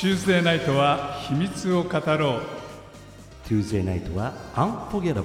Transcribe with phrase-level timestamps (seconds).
[0.00, 2.40] Tuesday ナイトは秘密を語ろう
[3.46, 5.24] Tuesday ナイトは Unforgettable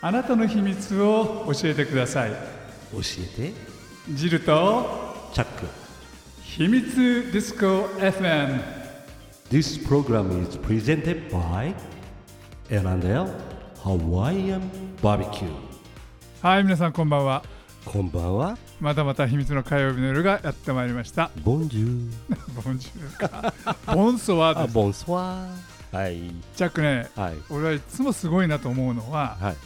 [0.00, 2.36] あなたの秘密を教えてください教
[3.38, 3.52] えて
[4.14, 4.86] ジルと
[5.34, 5.66] チャック
[6.42, 8.62] 秘密ディスコ FM
[9.50, 11.74] This program is presented by
[12.70, 13.28] L&L
[13.84, 14.62] Hawaiian
[15.02, 15.52] Barbecue
[16.40, 17.42] はい皆さんこんばんは
[17.84, 18.58] こんばんは。
[18.80, 21.30] またまた秘密の火曜日の夜がやってまいりました。
[21.42, 22.10] ボンジュ
[22.64, 23.54] ボンジュールか。
[23.94, 24.74] ボンソワあです。
[24.74, 25.46] ボンソワ
[25.92, 26.18] はい。
[26.56, 27.34] チャックねはい。
[27.48, 29.56] 俺はいつもすごいなと思うのははい。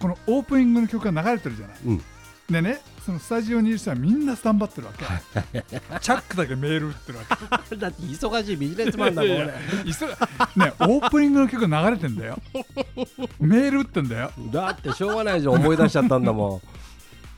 [0.00, 1.76] このオープニングの曲が流れてるじゃない。
[1.86, 2.02] うん。
[2.50, 5.04] でねそのスタジオにいる人はみんなスタンバってるわけ。
[6.00, 7.24] チャックだけメール打ってるわ
[7.68, 7.76] け。
[7.76, 12.38] だって忙しいビジネスマンだもんいやい俺や急いね オープニングの曲流れてんだよ。
[13.38, 14.32] メール打ってんだよ。
[14.50, 15.54] だってしょうがないじゃん。
[15.54, 16.60] 思い出しちゃったんだも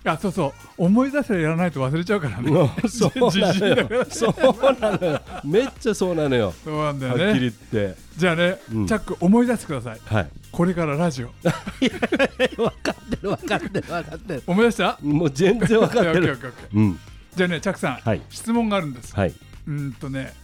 [0.04, 0.52] あそうそう。
[0.78, 2.50] 思い出せらやらないと忘れちゃうからね。
[2.50, 5.20] んそうじなのよ そうなのよ。
[5.44, 6.52] めっちゃそうなのよ。
[6.64, 7.96] そうなんだよはっきりね言って。
[8.16, 8.86] じゃあね、うん。
[8.86, 10.00] チャック思い出してください。
[10.04, 10.28] はい。
[10.50, 11.30] これからラジオ。
[11.42, 14.42] 分かってる分かってる分かってる。
[14.46, 14.98] 思い出した？
[15.02, 16.38] もう全然分かってる。
[16.74, 16.98] うん。
[17.36, 18.22] じゃあねチャックさん、はい。
[18.28, 19.34] 質問があるんです、はい。
[19.68, 20.34] うんとね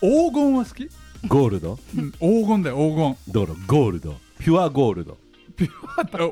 [0.00, 0.88] 黄金は好き、
[1.26, 1.78] ゴールド？
[1.96, 3.32] うん、黄金だよ黄金。
[3.32, 4.16] どうゴールド。
[4.38, 5.18] ピュアゴールド
[5.58, 5.70] ピュ
[6.00, 6.30] ア黄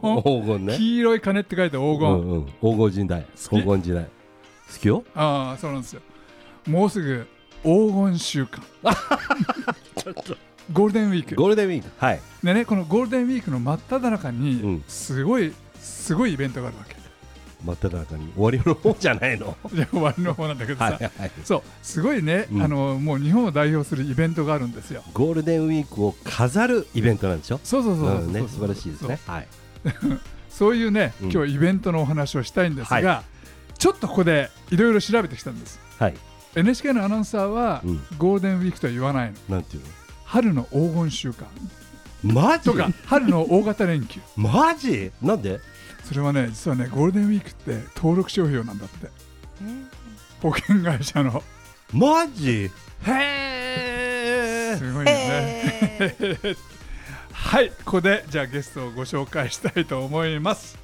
[0.00, 0.22] 金。
[0.22, 0.76] 黄金ね。
[0.76, 2.46] 黄色い鐘って書いて黄金、うんうん。
[2.46, 3.26] 黄金時代。
[3.50, 4.04] 黄金時代。
[4.04, 4.10] 好
[4.80, 5.04] きよ。
[5.14, 6.00] ああそうなんですよ。
[6.66, 7.26] もうすぐ
[7.64, 8.62] 黄金週間。
[10.72, 11.34] ゴールデンウィーク。
[11.34, 11.90] ゴールデンウィーク。
[11.98, 12.20] はい。
[12.44, 14.84] でねこのゴールデンウィークの真っ只中に、うん。
[14.86, 16.97] すごいすごいイベントがあるわけ
[17.64, 19.56] 真っ只中に終わりの方じゃないの？
[19.74, 21.30] いや終わりの方なんだけどさ、はいはい。
[21.44, 22.62] そうすごいね、うん。
[22.62, 25.02] あのもう日本を代表するイベントがあるんですよ。
[25.12, 27.60] ゴールデンウィークを飾るイベントなんでしょ？
[27.64, 29.18] そうそうそうそう、うんね素晴らしいですね。
[29.26, 29.48] はい。
[30.50, 31.32] そういうね、うん。
[31.32, 33.22] 今日イベントのお話をしたいんですが、は
[33.78, 35.80] ちょっとここでいろいろ調べてきたんです。
[35.98, 36.14] はい。
[36.54, 38.00] NHK のアナウンサーは、うん。
[38.18, 39.56] ゴールデンウィークとは言わないの。
[39.56, 39.82] なんていう
[40.24, 41.46] 春の黄金週間。
[42.24, 42.64] のマジ？
[42.64, 44.20] とか春の大型連休。
[44.36, 45.12] マジ？
[45.22, 45.60] なんで？
[46.04, 49.08] それはね実はねゴールデンウィークって登録商標なんだって。
[50.40, 51.42] 保険会社の。
[51.92, 52.70] マジ？
[53.06, 56.16] へすごいよね。
[57.32, 60.78] はいここでじゃあゲストをご紹介したいと思います、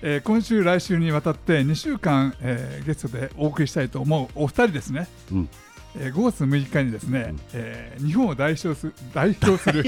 [0.00, 5.48] えー今週来週にわたって2週間、えーゲストでお送りしたいと思うお二人ですね、うん。
[5.96, 7.40] えー5月6日にですね、うん。
[7.52, 9.84] えー日本を代表す代表する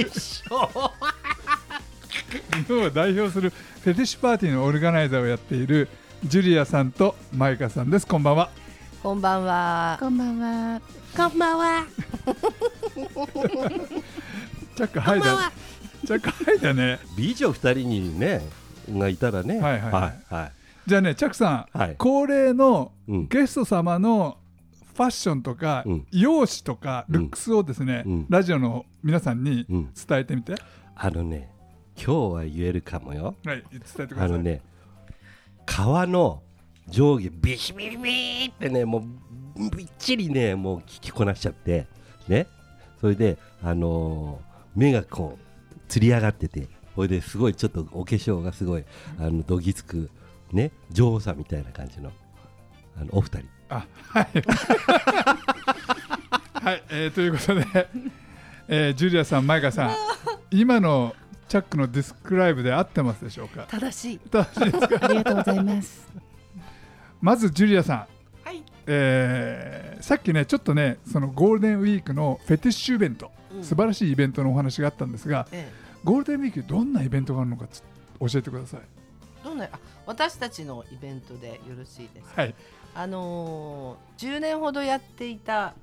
[2.56, 5.88] 日本を代表するフェティッシュパーティーのオルガナイザーをやっている
[6.24, 8.06] ジュリアさんとマイカさんです。
[8.06, 8.50] こんばんは。
[9.02, 9.96] こんばんは。
[10.00, 10.80] こんばんは。
[11.16, 11.86] こんばんは。
[14.76, 15.52] チャックはいだ
[16.06, 16.52] チャックは。
[16.56, 16.98] いだね。
[17.16, 18.42] 美女二人にね
[18.90, 19.60] がいたらね。
[19.60, 19.92] はいはいはい。
[19.92, 20.52] はいはい。
[20.86, 21.96] じゃあねチャックさん、はい。
[21.96, 23.28] 恒例のうん。
[23.28, 24.38] ゲスト様の
[24.94, 26.06] ファッションとか、うん。
[26.10, 28.26] 容姿とかルックスをですね、うん。
[28.30, 29.90] ラジオの皆さんにうん。
[29.94, 30.54] 伝えてみて、
[30.94, 31.50] あのね
[31.96, 33.34] 今日は言えるかもよ。
[33.44, 34.24] はい伝えてください。
[34.26, 34.62] あのね
[35.66, 36.42] 川の
[36.88, 38.98] 上下ビシビリビーってねも
[39.56, 41.86] うびっちりねもう聞きこなしちゃって
[42.28, 42.46] ね。
[43.00, 46.66] それであのー目がこうつり上がってて
[46.96, 48.84] それですごいちょっとお化粧がすごい
[49.20, 50.10] あのどぎつく
[50.52, 52.10] ね女王さんみたいな感じの
[53.00, 53.46] あのお二人。
[53.68, 54.26] あはい。
[56.64, 57.66] はい、えーということで、
[58.68, 59.94] えージュリアさんマイカさん
[60.50, 61.14] 今の
[61.54, 63.68] チャックのディスクライブで合ってますでしょうか？
[63.70, 64.18] 正しい。
[64.28, 65.04] 正しいですか？
[65.04, 66.08] ありがとうございます。
[67.20, 68.06] まずジュリアさん
[68.42, 68.60] はい。
[68.88, 75.70] えーさっきねちょっとねそのゴールデンウィークのフェティッシュイベント、うん素晴らしいイベントのお話があったんですがえ
[76.02, 77.84] ゴールデンウィークどんなイベントがあるのかつ
[78.18, 79.68] 教えてくださいえ、どんなあ
[80.06, 82.42] 私たちのイベントでよろしいですか？
[82.42, 82.54] はい
[82.96, 85.74] あのー、10年ほどやっていた、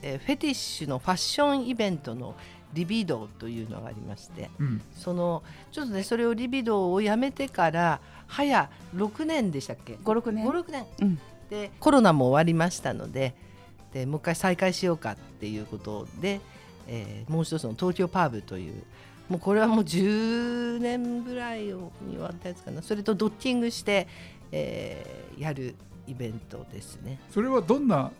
[0.00, 2.34] えーフェティッシュのファッションイベントの
[2.72, 4.80] リビドーというのがありましてうん。
[4.96, 9.98] そのちょっとねそれをリビドーをやめてから早6年でしたっけ？
[10.02, 10.46] 五六年。
[10.46, 10.86] 56年。
[11.00, 11.18] うん。
[11.50, 13.34] でコロナも終わりましたので
[13.92, 16.40] でもう一回再開しようかっていうことで、
[16.88, 18.82] えーもう一つの東京パーブという
[19.28, 21.72] もうこれはもう10年ぐらいに
[22.08, 22.82] 終わったやつかな。
[22.82, 24.08] それとドッキングして、
[24.50, 25.74] えーやる
[26.06, 27.18] イベントですね。
[27.30, 28.10] それはどんな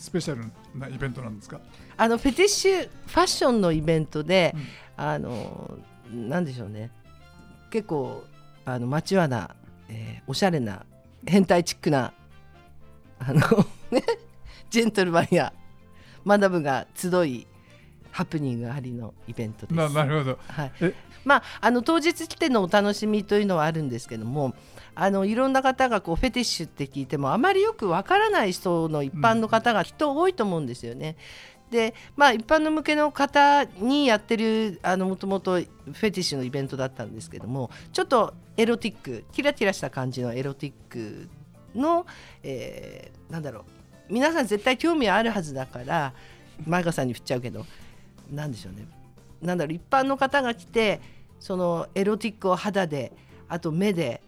[0.00, 0.44] スペシャル
[0.78, 1.60] なイベントなんですか？
[1.96, 5.04] あのフェティッシュファッションのイベントで、うん。
[5.04, 5.78] あの
[6.12, 6.90] なんでしょうね。
[7.70, 8.24] 結構
[8.64, 9.54] あの街はな、
[9.88, 10.84] えーおしゃれな
[11.26, 12.12] 変態チックな
[13.18, 13.40] あの
[13.90, 14.02] ね
[14.70, 15.52] ジェントルマンや
[16.24, 17.46] マダムが集い
[18.10, 19.74] ハプニングありのイベントです。
[19.74, 20.38] ななるほど。
[20.48, 20.72] はい。
[20.80, 20.94] え、
[21.24, 24.54] まああの当日来てのお楽しみというのはあるんですけども
[24.94, 31.16] あのいろんな方がこうフェティッシュって聞いてもあまりよくわからない人の一般の方がきっと多いと思うんですよね。
[31.70, 35.66] でまあ、一般の向けの方にやってるもともとフェ
[36.00, 41.28] ティッシュのイベントだったんですけどもちょっとエロティックキラキラした感じのエロティック
[41.76, 42.06] の、
[42.42, 46.12] えーなんだろう皆さん絶対興味あるはずだから
[46.66, 47.64] 前川さんに振っちゃうけど
[48.30, 48.86] なんでしょうね
[49.42, 51.00] なんだろう一般の方が来て
[51.38, 53.12] そのエロティックを肌で
[53.48, 54.20] あと目で、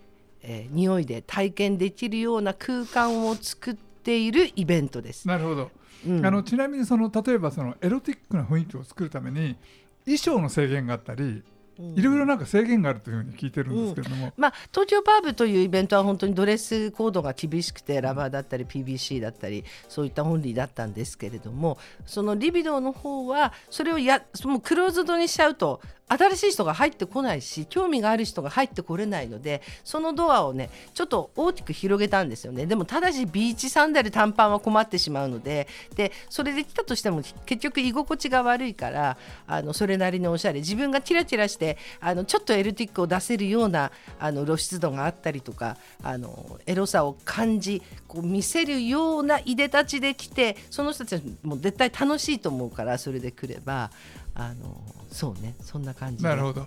[0.42, 5.28] えー匂いで体験できるような空間を作っているイベントです。
[5.28, 5.70] なるほど、
[6.06, 9.56] うんあのちなみにその例えばそのエロティックな雰囲気を作るために
[10.04, 11.44] 衣装の制限があったりうん
[11.78, 25.80] いろいろなんか制限があるというふうに聞いてるんですけれども、まあ、東京パーブというイベントは本当にドレスコードが厳しくてラバーだったり PBC だったりそういったオンリーだったんですけれどもそのリビドーの方はそれをやもうクローズドにしちゃうと
[26.18, 32.66] 新しい人が入ってこないし興味がある人が入ってこれないのでそのドアをねちょっと大きく広げたんですよね。
[32.66, 35.66] でもただしビーチサンダル短パンは困ってしまうので
[35.96, 39.16] でそれで来たとしても結局居心地が悪いから
[39.46, 41.61] あのそれなりのおしゃれ自分がキラキラして
[42.00, 53.90] あのちょっとエルティックを出せるようなあの露出度があったりとかあのエロさを感じこう見せるようないでたちで来てその人たちはもう絶対楽しいと思うからそれで来れば
[54.34, 56.66] あのそうねそんな感じでなるほど。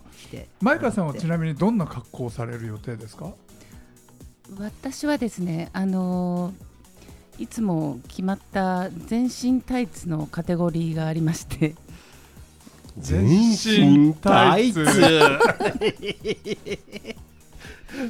[0.62, 3.34] 前川さんはちななみにどんな格好をされる予定ですか？
[4.60, 6.76] 私はですねあのー
[7.38, 11.76] いつも決まった全身タイツのカテゴリーがありまして
[12.98, 14.86] 全身タイツ。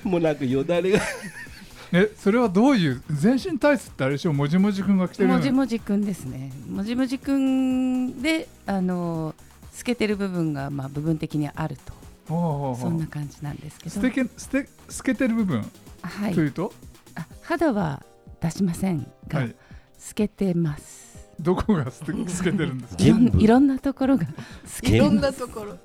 [0.03, 1.01] もうなんかよだれが。
[1.91, 6.51] えそれはどういう全身タイツってあれでしょもじもじくんが着てるもじもじくんですね。
[6.69, 9.35] もじもじくんであのー
[9.75, 11.93] 透けてる部分がまあ部分的にあると。
[12.27, 13.95] そんな感じなんですけど。
[13.95, 15.69] 捨てけ透けてる部分？
[16.01, 16.33] はい。
[16.33, 16.73] というと、
[17.15, 18.01] あ肌は
[18.41, 19.55] 出しませんが、はい、
[19.97, 21.04] 透けてます
[21.39, 23.03] どこが透けてるんですか？
[23.03, 24.25] いろんいろんなところが
[24.65, 25.77] 透けいろんなところ。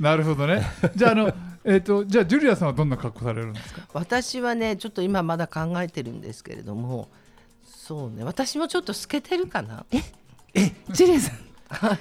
[0.00, 0.62] なるほどね。
[0.96, 1.32] じゃああの
[1.64, 3.82] えっ、とじゃあジュリアさんはどんな格好されるんですか？
[3.92, 7.08] 私はねちょっと今まだ考えてるんですけれども
[7.64, 9.84] そうね私もちょっと透けてるかな。
[9.92, 10.12] す
[10.92, 11.98] ジュリアさん。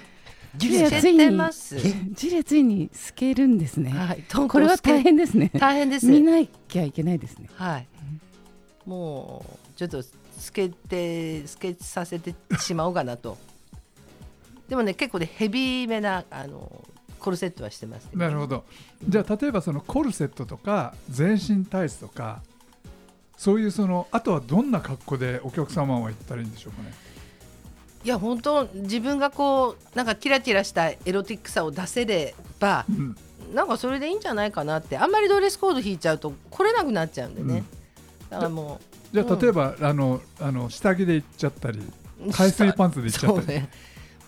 [0.55, 1.79] ジュリア透けついにてます。
[1.79, 5.49] ジュリアついに透けるんですね、はいとこれは大変ですね。
[5.57, 6.05] 大変です。
[6.07, 7.49] 見なきゃいけないですね。
[7.55, 7.87] はい。
[8.85, 10.03] もうちょっと
[10.39, 13.37] 透けて透けさせてしまおうかなと。
[14.67, 16.83] でもね結構ねヘビーめなあの
[17.19, 18.63] コルセットはしてます、ね、なるほど。
[19.07, 22.41] じゃあ例えばそのコルセットとか全身タイツとか
[23.37, 26.93] そういうそのあとはどんな格好でお客様は行ったらいいんでしょうかね？
[28.03, 33.15] いや本当自分がこうなんかキラキラしたエロティックさを出せればうん。
[33.53, 37.63] なんかそれでいいんじゃないかなってあんまりドレスコード引いちゃうと来れなくなっちゃうんでね、
[38.31, 38.81] だからも
[39.13, 43.69] じゃあ例えば、あのあの下着で行っちゃったりう海水パンツで行っちゃったり、そうね。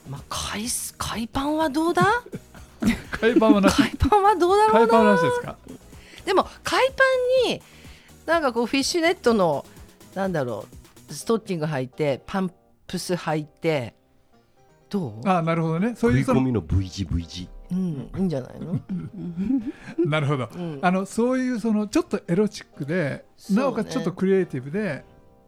[0.10, 2.06] まあ海す海パンはどうだ？
[3.20, 3.82] 海パンはなし。
[3.82, 5.56] 海パンはどうだろう海パンはななしですか？
[6.26, 7.04] でも海パ
[7.48, 7.62] ンに
[8.28, 9.66] なんかこうフィッシュネットの
[10.14, 10.66] なんだろ
[11.10, 12.52] うストッキング履いてパン
[12.88, 13.96] プス履いて
[14.90, 15.28] どう？
[15.28, 15.96] あなるほどね。
[15.96, 18.10] そう食いそのいう込みの V 字 V 字うん。
[18.18, 18.80] いいんじゃないの、
[20.06, 20.50] なるほど。
[20.56, 23.56] うん、あのそういうそのちょっとエロチックで、ね。
[23.56, 25.04] なおかつちょっとクリエイティブで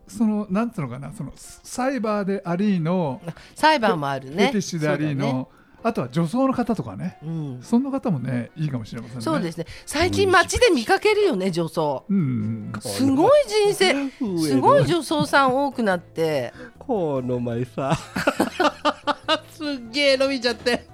[0.08, 3.22] そのなんつうのかなそのサイバーでありの、
[3.56, 5.48] 裁判もあるフねェティッシュでありの、ね。
[5.84, 7.18] あとは女装の方とかね。
[7.24, 9.24] うん、そんな方もねいいかもしれませんね。
[9.24, 9.66] そうですね。
[9.86, 12.04] 最近街で見かけるよね女装。
[12.10, 12.18] うん。
[12.18, 14.10] うんすごい人生
[14.40, 16.54] すごい女装さん多くなって。
[16.80, 17.98] この前さ。
[19.52, 20.88] すっげえ伸びちゃって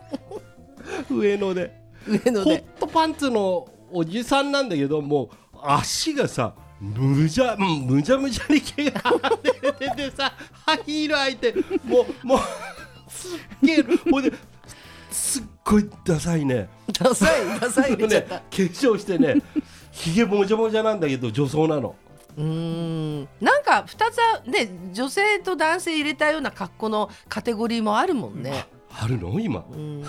[1.09, 1.73] 上野で。
[2.05, 2.65] ホッ上野で。
[2.79, 9.01] トパンツのおじさんなんだけどもう足がさむじゃうんむじゃむじゃに毛が
[9.41, 10.33] 出ててさ
[10.65, 12.39] ハイヒール履いてもうもう
[13.07, 14.33] すっげえほいで
[15.11, 16.67] すっごいダサいね。
[16.99, 19.35] ダサいダサいねた化粧してね
[19.91, 21.95] ひげもじゃもじゃなんだけど女装なの。
[22.35, 23.29] うーん。
[23.39, 28.65] なんか2つはね女性と男性入れたような格好のカテゴリーもあるもんね。
[28.89, 29.39] あるの？
[29.39, 29.63] 今。
[29.71, 30.03] うん、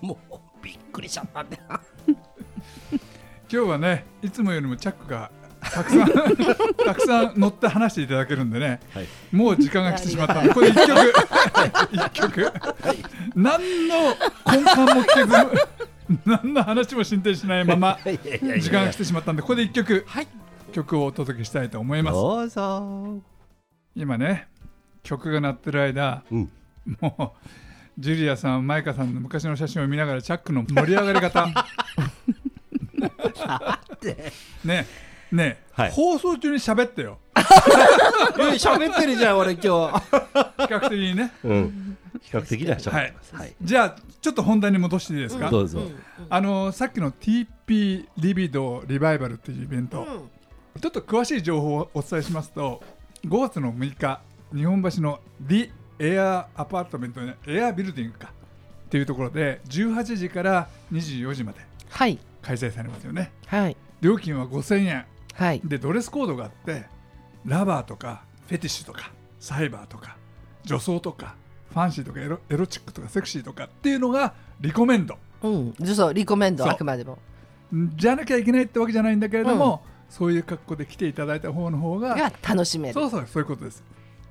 [0.00, 1.62] もうびっくりしちゃったんだよ。
[3.50, 6.06] 今日はねいつもよりもチャックがたくさん
[6.84, 9.06] たくさん乗って話していただけるんでね、はい。
[9.32, 11.12] もう時間が来てしまったのでこれ一曲。
[11.92, 12.52] 一曲、
[13.34, 13.94] 何の
[14.46, 15.32] 根幹も聞けず
[16.24, 20.28] 何の話も進展しないまま時間が来てしまったんでここで一曲、はい。
[20.72, 22.14] 曲をお届けしたいと思います。
[22.14, 23.18] どうぞ。
[23.96, 24.48] 今ね
[25.02, 26.50] 曲が鳴ってる間うん。
[27.00, 27.48] もう
[27.98, 31.48] ジュリアさん、マイカさんの昔の写真を見ながらチャックの盛り上がり方。
[34.64, 34.86] ね
[35.32, 35.90] ね、はい。
[35.90, 37.18] 放送中に喋ってよ。
[37.34, 39.66] 喋ってるじゃん俺今日。
[39.66, 39.70] 比
[40.58, 41.32] 較的にね。
[41.44, 41.98] うん。
[42.22, 43.34] 比較的には喋ってます。
[43.36, 43.54] はい。
[43.60, 45.50] じゃあちょっと本題に戻していいですか？
[45.50, 45.82] どうぞ。
[46.30, 50.06] あのさっきの TP リビドリバイバルっていうイベント、
[50.80, 52.82] ちょっと詳しい情報をお伝えしますと
[53.26, 54.20] 5月の6日
[54.54, 58.32] 日本橋の The Air アパートメントねエアビルディングか
[58.86, 62.18] っていうところで18時から24時まではい。
[62.42, 63.32] 開催されますよね。
[63.46, 63.76] はい。
[64.00, 65.04] 料金は5000円。
[65.34, 65.60] はい。
[65.64, 66.84] でドレスコードがあって
[67.44, 70.16] ラバーとかフェティッシュとかサイバーとか
[70.64, 71.36] 女装とか
[71.70, 75.18] ファンシーとかエロエロチックとかセクシーとかっていうのがリコメンド。
[75.42, 75.74] うん。
[75.94, 77.18] そうリコメンドあくまでも。
[77.96, 82.94] じゃなきゃいけないってわけじゃないんだけれども、そういう格好で来ていただいた方の方がが楽しめる。
[82.94, 83.84] そうそうそういうことです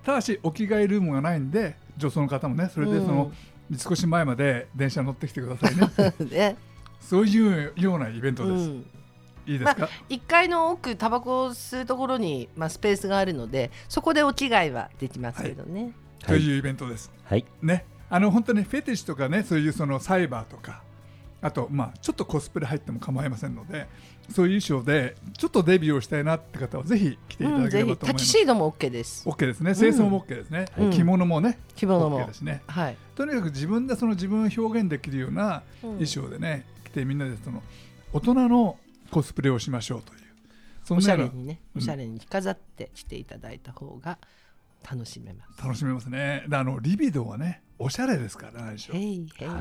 [0.08, 3.30] ただしお着替えルームがないんで女装の方もねそれでその、
[3.78, 6.14] 少し前まで電車乗ってきてくださいね。
[6.32, 6.56] ね。
[7.02, 8.86] そういうようなイベントです、うん。
[9.46, 15.92] いいですか、1階の奥タバコを吸うところに、まあ、スペースがあるのでそこでお着替えはできますけどね、
[16.26, 17.12] というイベントです。
[17.26, 17.44] はい。
[17.62, 17.84] ね。
[18.10, 20.84] あの本当にフェティッシュとかねそういうそのサイバーとか
[21.42, 23.88] あとまあちょっとコスプレ入っても構いませんので
[24.32, 29.28] そういう衣装でちょっとデビューをしたいなって方はぜひ来ていたうん、だければと思います、キシードも OK です。
[29.28, 29.74] OK ですね。
[29.76, 30.92] 清掃も OK ですね、うん。
[30.92, 32.22] 着物もね着物も。
[32.22, 32.62] OK ですね。
[32.68, 35.90] はい、とにかく自分でその自分を表現できるようなうん。
[35.92, 37.62] 衣装でね、着てみんなでその
[38.12, 38.78] 大人の
[39.12, 40.20] コスプレをしましょうという。
[40.84, 41.82] そおしゃれにね、うん。
[41.82, 44.18] おしゃれに着飾って着ていただいた方が
[44.90, 45.64] 楽しめます。
[45.64, 46.46] 楽しめますね。
[46.48, 48.92] であのリビドーはねおしゃれですからし。
[48.92, 48.98] は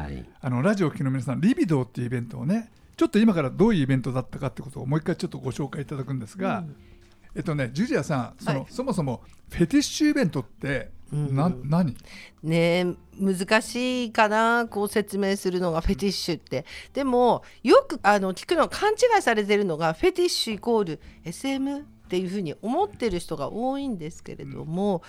[0.08, 0.24] い。
[0.40, 6.76] あのラジオを聴きの皆さんリビドーっていうイベントをねちょっと今からどういうイベントだったかってことをもう一回ちょっとご紹介いただくんですが、うん。
[7.34, 8.66] えっとねジュリアさんその、はい。
[8.70, 11.62] そもそもフェティッシュイベントってな、うん。
[11.68, 11.96] 何？
[12.42, 16.64] ねえ難しいかなこう説明するのがフェティッシュって。
[16.94, 25.02] でもよくあの聞くの勘違いされてるのがフェティッシュイコール SM っていうふうに思ってる人が多いんですけれども、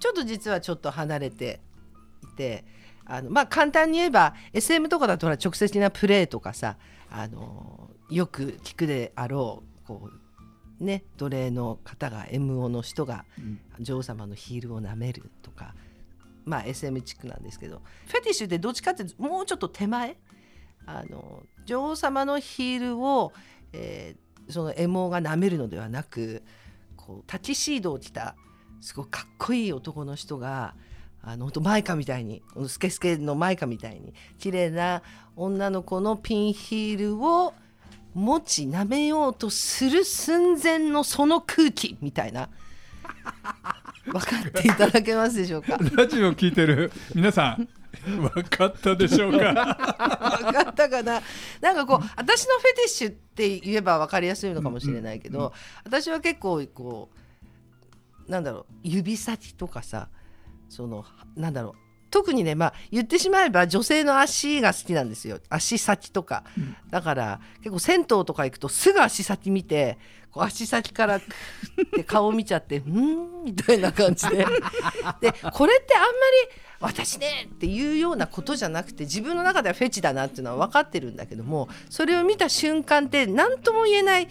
[0.00, 1.60] ちょっと実はちょっと離れて
[2.22, 2.64] いて
[3.04, 6.76] あのまあ簡単に言えば SM とかだと直接的なプレーとかさ
[7.10, 10.10] あのよく聞くであろうこ
[10.80, 13.24] うね奴隷の方が MO の人が
[13.80, 15.74] 女王様のヒールを舐めるとか
[16.44, 20.16] まあ SM チックなんですけどフェティッシュってどっちかってもうちょっと手前
[20.86, 23.32] あの女王様のヒールを、
[23.72, 26.42] えーその MO が舐めるのではなく
[26.96, 28.36] こうタキシードを着た
[28.80, 30.74] すごいかっこいい男の人が
[31.22, 35.02] あの本当マイカみたいにスケスケのマイカみたいに綺麗な
[35.36, 37.54] 女の子のピンヒールを
[38.12, 42.48] 持ち舐めようとする寸前のその空気みたいな。
[44.04, 45.78] 分かっていただけますでしょうか？
[45.94, 46.90] ラジオを聞いてる。
[47.14, 47.68] 皆さん
[48.04, 49.38] 分かったでしょうか？
[49.38, 51.22] 分かったかな？
[51.60, 55.52] なんかこう私のフェティッシュって言えば分かりやすいのかもしれないけど、
[55.84, 57.10] 私は結構こ
[58.26, 60.08] うなんだろう指先とかさ
[60.72, 61.04] その
[61.36, 61.74] なんだろう。
[62.10, 65.38] 特にねまあ言ってしまえば女性の足が好きなんですよ。
[65.48, 66.44] 足先とか、
[66.90, 69.98] だから結構銭湯とか行くとすぐ足先見て
[70.30, 71.20] こう足先からっ
[71.94, 74.36] て顔見ちゃってうーんみたいな感じで。
[74.38, 74.44] で
[75.52, 76.12] これってあんまり
[76.80, 84.28] 私ねっていうようなことじゃなくて自分の中ではフェチだなっていうのは分かってるんだけどもそれを見た瞬間って何とも言えない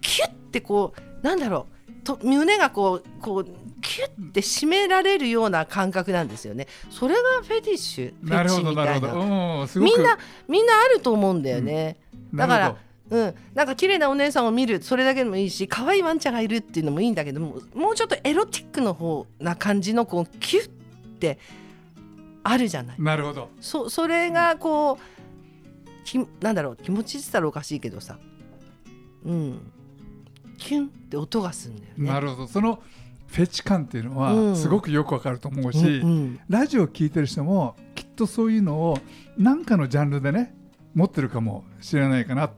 [0.00, 1.74] キュッてこうなんだろう。
[2.04, 3.46] と胸がこうこう
[3.84, 6.66] キュッて締められるような感覚なんですよね。
[6.90, 9.08] それがフェティッシュフなるほェチみたいど。
[9.08, 11.98] なみんなみんなあると思うんだよね、
[12.32, 12.76] だから
[13.10, 20.70] うん、なんか綺麗なお姉さんを見るそれだけでもいいし可愛いワンちゃんがいるっていうのもいいんだけどももうちょっとエロティックの方な感じのこうキュッ
[21.20, 21.38] て
[22.42, 22.96] あるじゃない。
[22.96, 23.50] どなるほど。
[23.60, 28.18] そそれがこうきなんだろう気持ちいいって言ったらおかしいけどさ。
[29.26, 29.72] うん。
[30.56, 32.10] キュンって音がするんだよね。
[32.10, 32.46] なるほど。
[32.48, 32.82] その
[33.34, 34.50] フェチ感っていうのうん。
[34.50, 36.40] はすごくよくわかると思うし、うんうん。
[36.48, 38.98] ラジオを聞いてる人もきっとそういうのを
[39.36, 40.54] 何かのジャンルでね
[40.94, 42.50] 持ってるかもしれないかな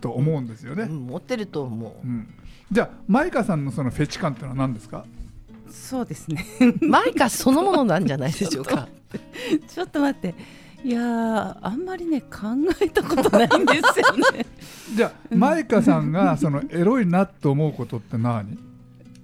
[0.00, 0.84] と思うんですよね。
[0.84, 2.06] うん持ってると思う。
[2.06, 2.28] ん。
[2.70, 5.04] じゃあマイカさんのそのフェチ感っていうのは何ですか？
[5.68, 6.44] そうですね。
[6.80, 6.84] う。
[6.86, 8.88] マイカそのものなんじゃないでしょうか。
[9.68, 10.34] ちょっと待って。
[10.84, 12.28] いやーあんまりね考
[12.80, 14.46] えたことないんですよね。
[14.94, 18.56] じゃあマイカさんがそのエロいなと思うことって何、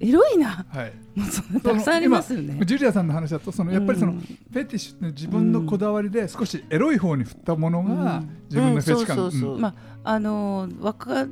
[0.02, 0.66] エロいな。
[0.68, 2.54] はい、もうそんなたくさんありますよね。
[2.56, 4.20] 今ジュリアさんの話だとそのやっぱりそのうん。
[4.20, 8.28] フェティッシュって自分のこだわりで少しエロい方に振ったものがうん。
[8.50, 9.54] 自分のフェチ感、うんそうそうそう。
[9.54, 9.60] うん。
[9.60, 11.26] まああのーわか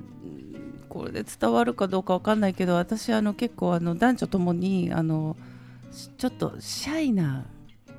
[0.88, 5.36] これで伝わるかどうかわかんないけど私あの結構あの男女ともにあの
[5.92, 7.46] しちょっとシャイな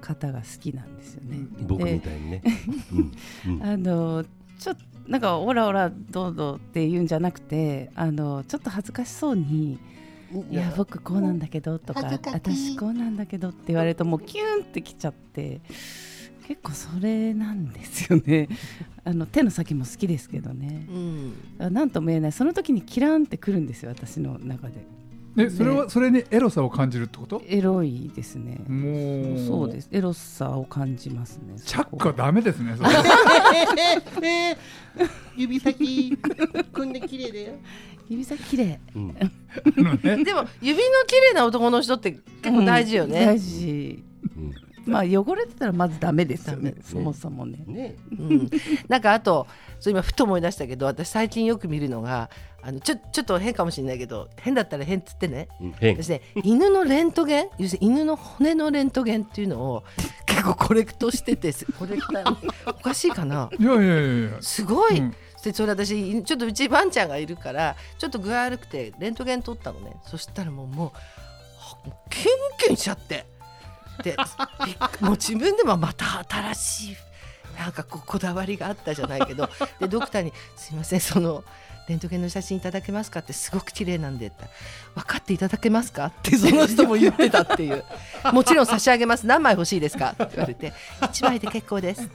[0.02, 1.40] 方が好きなんですよね。
[1.62, 2.44] 僕みたいにね。
[3.62, 4.26] あの
[4.60, 9.80] ちょっとなんかオラオラどうぞって言うんじゃなくてあのちょっと恥ずかしそうに
[10.52, 12.02] 「いや僕こうなんだけど」とか
[12.34, 15.62] 「私こうなんだけど」って言われるともうキュンってきちゃって
[16.48, 18.50] 結構それなんですよね。
[19.04, 20.86] あの手の先も好きですけどね。
[20.90, 21.34] うん。
[21.60, 22.32] あなんとも言えない。
[22.32, 24.86] その時にキランってくるんですよ私の中で。
[25.36, 27.42] でそれはそれにエロさを感じるってこと？
[27.48, 28.60] エロいですね。
[28.68, 29.40] もう。
[29.48, 29.88] そうです。
[29.92, 32.90] エロさを感じますねチャックはダメですねそれ。
[34.28, 34.52] え
[35.00, 36.18] ー 指先
[36.74, 37.54] こんな綺麗だよ。
[38.10, 38.80] 指先綺麗。
[38.96, 39.08] うん。
[39.10, 39.32] ね
[40.24, 43.22] でも指の綺麗な男の人って結構大事よね。
[43.22, 43.40] うん大。
[43.40, 44.04] 事。
[44.38, 44.54] うん。
[44.86, 47.64] まあ汚れてたらまずダメですよねダメそもそもね。
[47.68, 47.96] ね。
[48.20, 48.50] うん、
[48.88, 49.48] なんかあと
[49.80, 52.30] そう今ふと思い出したけど私最近よく見るのが
[52.64, 55.50] あのちょちょっと変かもしれないけど変だったら変っつってね。
[55.62, 55.96] うん変。
[55.96, 59.84] 私ね犬のレントゲン要するに犬の骨のレントゲンっていうのを
[60.26, 63.50] 結構コレクトしててコレクターおかしいかな？
[63.60, 64.38] いやいやいやいや。
[64.42, 70.94] すごい、うんでそれ私ちょっとうちワンちゃんがいるからちょっと具合悪くてレントゲン取ったのねそしたらもうも
[71.86, 72.26] うキュン
[72.60, 73.26] キュンしちゃって
[74.04, 74.16] で
[75.00, 76.98] もう自分でもまた新しい
[77.60, 81.44] なんかここだわりがあったじゃないけどでドクターに「すいませんその
[81.88, 84.46] レントゲンの写真いただけますか?」ってすごく綺麗なんでって
[84.96, 87.84] 「分かっていただけますか?」ってその人も言ってたっていう
[88.32, 90.72] 「もちろん差し上げます何枚欲しいですか?」って言われて
[91.02, 92.08] 「1枚で結構です」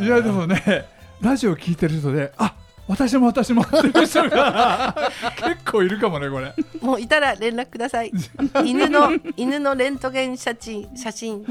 [0.00, 0.86] いやでもね
[1.24, 2.54] ラジオ聞いてる人であ
[2.86, 4.94] 私も私もっていう人が
[5.38, 6.54] 結構いるかもねこれ。
[6.82, 8.12] もういたら連絡ください。
[8.62, 11.46] 犬の犬のレントゲン写真写真。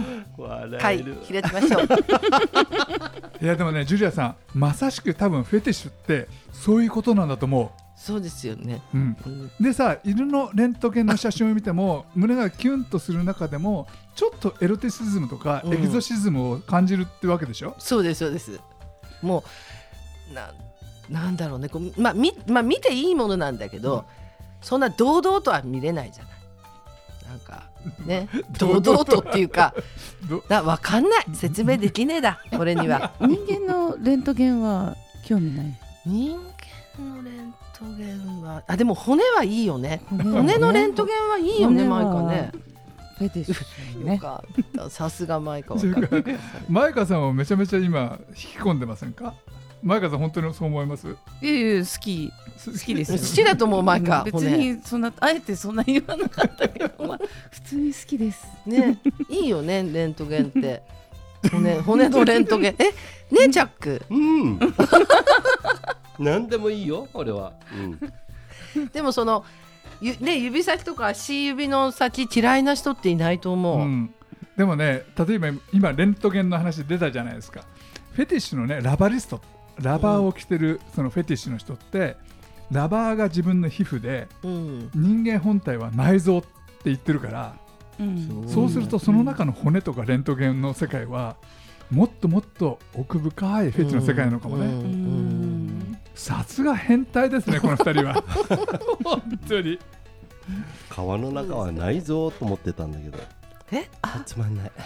[0.79, 1.87] 会開きましょう。
[3.43, 8.81] いやでもねジュリアさんまさしく多分フェティッシュってそういうことなんだと思そうですよね。
[8.93, 9.51] う、うん、うん。
[9.59, 15.73] でさ犬のレントゲンの写真を見ても胸がキュンとする中でもちょっとエロティシズムとかうん。
[15.73, 18.59] エキゾシズムを感じるってわけでしょ、そうですそうです。
[19.23, 19.43] も
[20.31, 20.51] うな
[21.09, 24.05] なんだろうねこうまあみまあ見ていいものなんだけど、
[24.61, 26.33] そんな堂々とは見れないじゃない。
[27.29, 27.63] なんか
[28.05, 29.73] ね堂々とっていうか
[30.29, 33.11] どだわかんない説明できねえだこれには。
[33.21, 35.73] 人間のレントゲンは興味ない？
[36.05, 36.37] 人
[36.97, 40.01] 間のレントゲンはあでも骨はいいよね。
[40.09, 42.51] 骨骨のレントゲンはいいよねマイカね。
[43.29, 44.13] フェティッシュね。
[44.13, 44.89] よかった。
[44.89, 49.33] さすがマイカっていうかマイカさんをめちゃめちゃ今引き込んでませんか？
[49.81, 51.07] マイカさん本当にそう思います？
[51.41, 52.31] いやいや好き。
[52.65, 53.17] 好好きですよ。
[53.17, 54.23] 好きだと思うマイカ。
[54.23, 57.19] 別骨にそんなあえてそんな言わなかったけど、まあ、
[57.51, 58.45] 普通に好きです。
[58.65, 58.99] ね。
[59.29, 60.83] いいよねレントゲンって。
[61.51, 62.75] 骨骨のレントゲン。
[62.79, 62.83] え？
[63.33, 64.01] ねチャック。
[64.09, 64.59] うん。
[66.19, 69.43] 何でもいいよ俺は、うん、でもその
[70.03, 74.13] ゆね指先とか足指の先嫌いな人っていないと思う、うん、
[74.57, 77.63] でもね例えば今レントゲンの話出たじゃないですか。
[78.11, 79.41] フェティッシュのねラバリスト。
[79.81, 82.15] ラバーを着てるそのフェティッシュの人って
[82.71, 84.91] ラバーが自分の皮膚でうん。
[84.93, 86.49] 人間本体は内臓って
[86.85, 87.55] 言ってるから
[87.99, 88.45] うん。
[88.47, 91.37] そうするとその中の骨とかレントゲンの世界は
[91.89, 94.71] もっともっと奥深いフェチの世界なのかもね、うん。
[94.71, 95.32] うん
[96.15, 98.23] さすが変態ですねこの2人は。
[99.03, 99.79] 本当に。
[100.89, 103.17] 皮の中はないぞと思ってたんだけど。
[103.71, 103.89] え？
[104.01, 104.21] あ？
[104.25, 104.71] つまんない。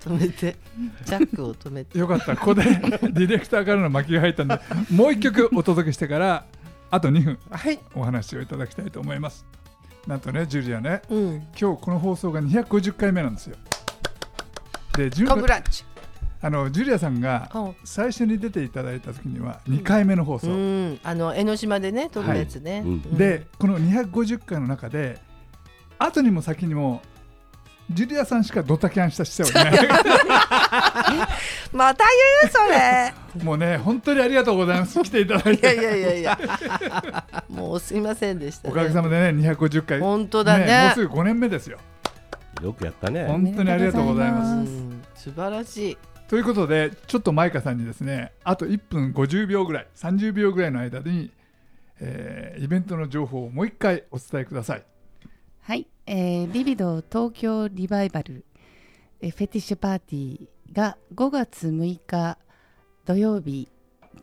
[0.00, 0.56] 止めて。
[1.04, 1.98] チャックを止めて。
[1.98, 2.36] よかった。
[2.36, 4.58] ここで ディレクターからの巻きが入ったんで
[4.90, 6.44] もう一曲お届けしてから
[6.90, 7.38] あと2分。
[7.50, 7.78] はい。
[7.94, 9.44] お話をいただきたいと思います。
[10.06, 11.02] なんとねジュリアね。
[11.10, 11.46] うん。
[11.60, 13.56] 今日この放送が250回目なんですよ。
[14.96, 15.84] でジュコングラッチ
[16.42, 17.58] あのジュリアさんがう。
[17.58, 21.00] ん最初に出ていただいた時には2回目の放送、うん。
[21.02, 22.80] あの江ノ島でね撮るやつね、はい。
[22.80, 22.88] うん。
[22.88, 23.16] うん。
[23.16, 25.18] でこの250回の中で
[25.98, 27.02] 後にも先にも
[27.90, 29.88] ジュリアさんしかドタキャンした人はいない。
[31.72, 32.04] また
[32.42, 33.14] 言うそれ。
[33.44, 35.00] もうね本当にありがとうございます。
[35.02, 36.38] 来ていただいいやいてやいやいや。
[37.48, 40.00] もうすいませんでした、ね、おかげさまでね250回。
[40.00, 40.82] 本当だね。
[40.86, 41.78] もうすぐ5年目ですよ。
[42.62, 43.24] よくやったね。
[43.26, 44.72] 本当にありがとうございます。
[45.14, 51.30] 素晴らしいということでちょっとマイカさんにですねあと1分50秒ぐらい30秒ぐらいの間に、
[52.00, 54.84] えーイベントの情報をもう一回お伝えください。
[55.60, 58.44] はい、えービビド東京リバイバル、
[59.20, 62.38] えーフェティッシュパーティーが5月6日
[63.04, 63.68] 土曜日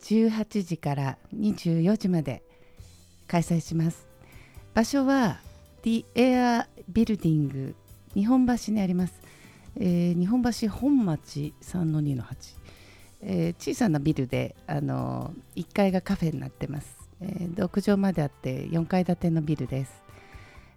[0.01, 2.43] 18時から24時まで
[3.27, 4.07] 開催します。
[4.73, 5.39] 場所は
[5.83, 7.75] The Air Building
[8.13, 9.21] 日本橋にあります、
[9.79, 12.36] えー日本橋本町3の2の8、
[13.23, 20.01] えー小さなビルで、あのー1階がカフェになってます、えー屋上まであって4階建てのビルです。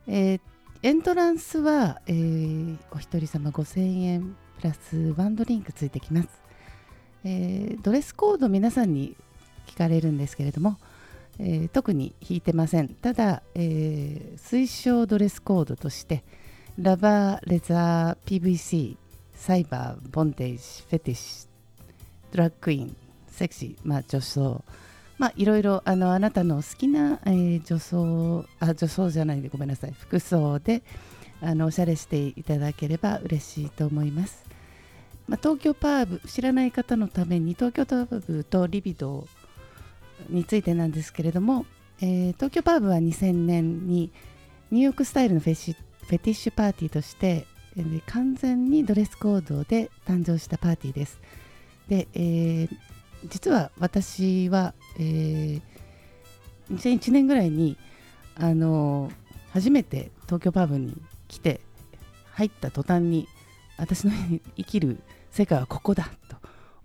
[0.06, 0.40] えー
[0.82, 6.28] エントランスは、えーお一人様5000円プラスワンドリンクついてきます、
[7.24, 9.16] えードレスコード皆さんに
[9.66, 10.78] 聞かれるんですけれども、
[11.38, 12.88] えー特に引いてません。
[12.88, 16.22] ただ、えー推奨ドレスコードとして
[16.78, 18.98] ラバーレザー PVC
[19.34, 22.96] サイバーボンテージフェティッシュドラッグクイーン
[23.28, 24.62] セクシー、まあ、女装。
[25.16, 29.94] まあいろいろあのあなたの好きな、えー女装あ女装じゃないでごめんなさい。
[29.98, 30.82] 服装で
[31.40, 34.44] あのおしゃれしていただければ嬉しいと思います、
[35.28, 39.26] まあ、東京パーブ知らない方のために東京パーブとリビド
[40.28, 41.64] についてなんですけれども、
[42.02, 44.10] えー東京パーブは2000年に
[44.70, 45.74] ニューヨークスタイルのフェシ
[46.08, 51.20] フェティッシュパーティーとして、えー完全にドレスコードで誕生したパーティーです。
[51.88, 52.68] で、えー
[53.28, 55.62] 実は私は、えー
[56.72, 57.76] 2001年ぐらいに
[58.34, 59.10] あの
[59.52, 61.60] 初めて東京パーブに来て
[62.32, 63.28] 入った途端に
[63.78, 64.12] 私の
[64.56, 64.98] 生きる
[65.30, 66.36] 世界はここだと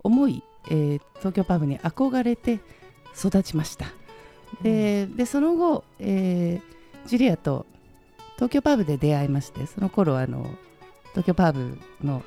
[0.02, 2.60] 思い、えー東京パーブに憧れて
[3.16, 3.86] 育ちました。
[4.62, 7.66] ででその後、えージュリアと
[8.36, 10.46] 東京パーブで出会いましてその頃あの
[11.10, 12.22] 東京パーブの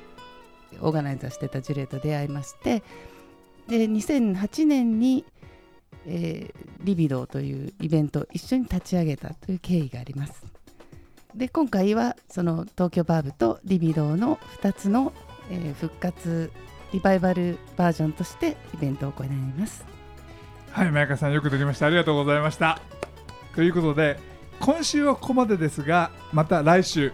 [0.80, 2.82] オーガナイザーしてたジュリアと出会いまして
[3.68, 5.24] で2008年に、
[6.06, 10.44] えーリビドーというイベントを一緒に立ち上げたという経緯があります
[11.34, 15.12] で今回はその東京パーブとリビドーの2つの、
[15.50, 16.52] えー復活
[16.92, 19.96] リバイバルバージョンとしてイベントを行います
[20.76, 21.86] はい、前川さんよくできました。
[21.86, 22.82] ありがとうございました。
[23.54, 24.18] ということで、
[24.60, 27.12] 今週はここまでですが、また来週、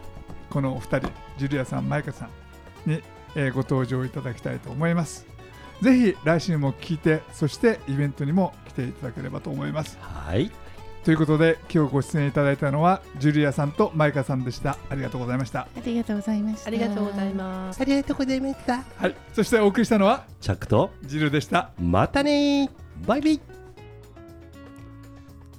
[0.51, 2.29] このお二人、ジュリアさん、前川さ
[2.87, 3.03] んに、
[3.35, 5.27] えーご登場いただきたいと思います。
[5.81, 9.99] ぜひ来週も聞いて、そしてイベントにも来ていただければと思います。
[10.01, 10.51] はい
[11.05, 14.79] ということで、今日ご出演いただいたのは、ジュリアさんと前川さんでした。
[14.89, 15.63] ありがとうございました。
[15.63, 21.73] ありがとうございましたありがとうございますありがとうございましたはい、そしてお送りしたのは、チャックとジルでした。
[21.81, 22.71] またね
[23.05, 23.41] バイバイ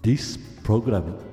[0.02, 1.33] This program